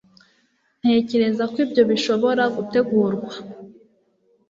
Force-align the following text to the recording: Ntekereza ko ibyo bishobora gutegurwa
Ntekereza 0.81 1.43
ko 1.51 1.57
ibyo 1.65 1.83
bishobora 1.91 2.43
gutegurwa 2.55 3.33